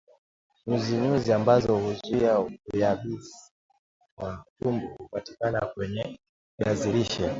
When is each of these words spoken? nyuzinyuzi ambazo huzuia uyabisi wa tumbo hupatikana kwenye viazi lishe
nyuzinyuzi 0.67 1.33
ambazo 1.33 1.75
huzuia 1.77 2.39
uyabisi 2.73 3.53
wa 4.17 4.45
tumbo 4.59 4.87
hupatikana 4.87 5.61
kwenye 5.65 6.19
viazi 6.57 6.91
lishe 6.93 7.29